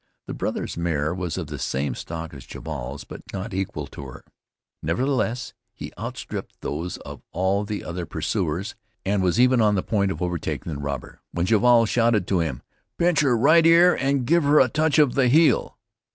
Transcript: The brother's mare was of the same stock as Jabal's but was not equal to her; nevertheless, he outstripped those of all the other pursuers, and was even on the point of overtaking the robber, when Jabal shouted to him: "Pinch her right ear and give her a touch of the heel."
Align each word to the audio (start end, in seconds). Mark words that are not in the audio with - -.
The 0.25 0.33
brother's 0.33 0.77
mare 0.77 1.13
was 1.13 1.37
of 1.37 1.45
the 1.45 1.59
same 1.59 1.93
stock 1.93 2.33
as 2.33 2.47
Jabal's 2.47 3.03
but 3.03 3.19
was 3.27 3.33
not 3.33 3.53
equal 3.53 3.85
to 3.85 4.03
her; 4.07 4.25
nevertheless, 4.81 5.53
he 5.75 5.93
outstripped 5.95 6.59
those 6.61 6.97
of 6.97 7.21
all 7.31 7.65
the 7.65 7.83
other 7.83 8.07
pursuers, 8.07 8.73
and 9.05 9.21
was 9.21 9.39
even 9.39 9.61
on 9.61 9.75
the 9.75 9.83
point 9.83 10.09
of 10.09 10.19
overtaking 10.19 10.73
the 10.73 10.79
robber, 10.79 11.21
when 11.33 11.45
Jabal 11.45 11.85
shouted 11.85 12.25
to 12.29 12.39
him: 12.39 12.63
"Pinch 12.97 13.19
her 13.19 13.37
right 13.37 13.63
ear 13.63 13.93
and 13.93 14.25
give 14.25 14.41
her 14.41 14.59
a 14.59 14.69
touch 14.69 14.97
of 14.97 15.13
the 15.13 15.27
heel." 15.27 15.77